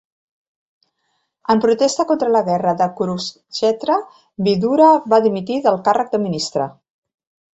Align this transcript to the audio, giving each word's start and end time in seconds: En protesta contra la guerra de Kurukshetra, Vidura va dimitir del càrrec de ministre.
En 1.53 1.59
protesta 1.65 2.05
contra 2.11 2.29
la 2.35 2.41
guerra 2.47 2.73
de 2.79 2.87
Kurukshetra, 3.01 3.99
Vidura 4.47 4.89
va 5.15 5.23
dimitir 5.29 5.59
del 5.67 5.81
càrrec 5.91 6.13
de 6.15 6.25
ministre. 6.27 6.67